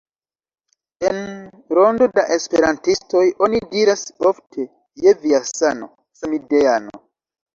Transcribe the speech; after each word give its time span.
En 1.09 1.19
rondo 1.79 2.07
da 2.15 2.23
esperantistoj 2.35 3.21
oni 3.47 3.61
diras 3.75 4.05
ofte 4.31 4.65
"je 5.05 5.13
via 5.27 5.43
sano, 5.51 5.91
samideano" 6.23 7.01